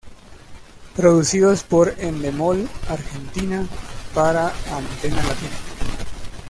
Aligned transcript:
Producidos 0.95 1.61
por 1.61 1.93
Endemol 1.99 2.67
Argentina 2.89 3.67
para 4.15 4.47
Antena 4.75 5.17
Latina. 5.21 5.57